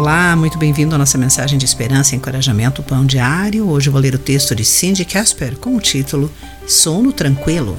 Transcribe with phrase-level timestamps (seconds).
[0.00, 3.68] Olá, muito bem-vindo à nossa mensagem de esperança e encorajamento Pão Diário.
[3.68, 6.32] Hoje vou ler o texto de Cindy Casper com o título
[6.66, 7.78] Sono Tranquilo,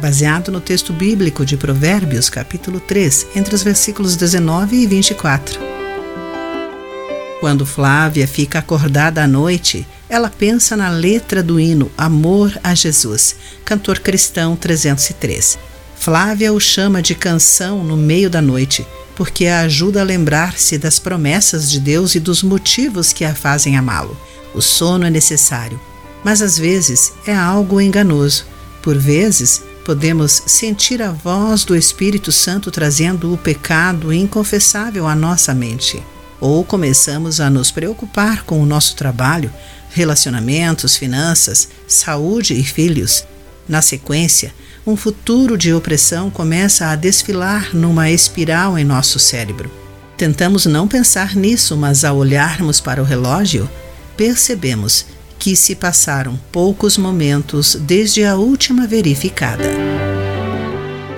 [0.00, 5.60] baseado no texto bíblico de Provérbios, capítulo 3, entre os versículos 19 e 24.
[7.38, 13.36] Quando Flávia fica acordada à noite, ela pensa na letra do hino Amor a Jesus,
[13.66, 15.58] cantor cristão 303.
[15.96, 18.86] Flávia o chama de canção no meio da noite
[19.18, 23.76] porque a ajuda a lembrar-se das promessas de Deus e dos motivos que a fazem
[23.76, 24.16] amá-lo.
[24.54, 25.78] O sono é necessário,
[26.22, 28.46] mas às vezes é algo enganoso.
[28.80, 35.52] Por vezes, podemos sentir a voz do Espírito Santo trazendo o pecado inconfessável à nossa
[35.52, 36.00] mente.
[36.40, 39.52] Ou começamos a nos preocupar com o nosso trabalho,
[39.90, 43.24] relacionamentos, finanças, saúde e filhos.
[43.68, 44.54] Na sequência,
[44.88, 49.70] um futuro de opressão começa a desfilar numa espiral em nosso cérebro.
[50.16, 53.68] Tentamos não pensar nisso, mas ao olharmos para o relógio,
[54.16, 55.04] percebemos
[55.38, 59.64] que se passaram poucos momentos desde a última verificada.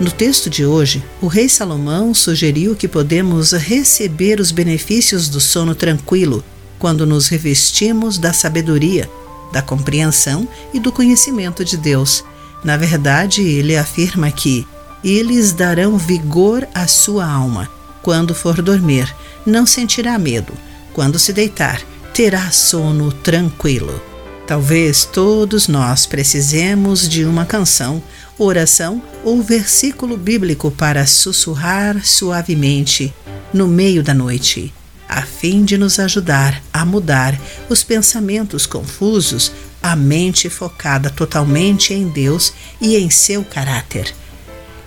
[0.00, 5.74] No texto de hoje, o rei Salomão sugeriu que podemos receber os benefícios do sono
[5.74, 6.42] tranquilo
[6.78, 9.10] quando nos revestimos da sabedoria,
[9.52, 12.24] da compreensão e do conhecimento de Deus
[12.62, 14.66] na verdade, ele afirma que
[15.02, 17.70] eles darão vigor à sua alma.
[18.02, 19.14] Quando for dormir,
[19.46, 20.52] não sentirá medo.
[20.92, 21.80] Quando se deitar,
[22.12, 24.02] terá sono tranquilo.
[24.46, 28.02] Talvez todos nós precisemos de uma canção,
[28.38, 33.12] oração ou versículo bíblico para sussurrar suavemente
[33.52, 34.72] no meio da noite
[35.08, 39.50] a fim de nos ajudar a mudar os pensamentos confusos,
[39.82, 44.14] a mente focada totalmente em Deus e em seu caráter.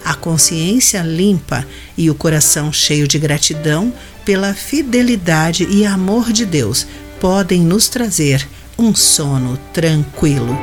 [0.03, 1.65] A consciência limpa
[1.97, 3.93] e o coração cheio de gratidão
[4.25, 6.87] pela fidelidade e amor de Deus
[7.19, 8.47] podem nos trazer
[8.77, 10.57] um sono tranquilo.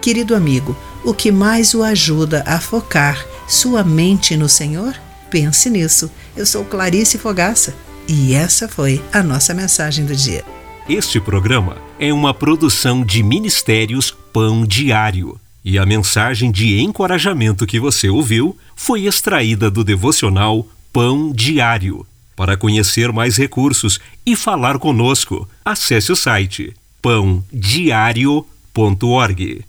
[0.00, 4.94] Querido amigo, o que mais o ajuda a focar sua mente no Senhor?
[5.30, 6.10] Pense nisso.
[6.36, 7.74] Eu sou Clarice Fogaça
[8.06, 10.44] e essa foi a nossa mensagem do dia.
[10.88, 15.38] Este programa é uma produção de Ministérios Pão Diário.
[15.62, 22.06] E a mensagem de encorajamento que você ouviu foi extraída do devocional Pão Diário.
[22.34, 29.64] Para conhecer mais recursos e falar conosco, acesse o site pãodiario.org.